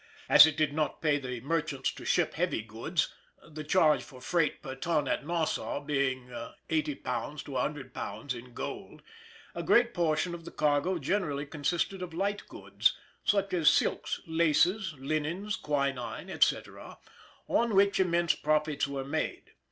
[0.27, 3.13] As it did not pay merchants to ship heavy goods,
[3.47, 6.29] the charge for freight per ton at Nassau being
[6.71, 9.03] £80 to £100 in gold,
[9.53, 14.95] a great portion of the cargo generally consisted of light goods, such as silks, laces,
[14.97, 16.97] linens, quinine, etc.,
[17.47, 19.51] on which immense profits were made.